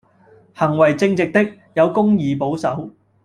[0.55, 2.89] 行為正直的，有公義保守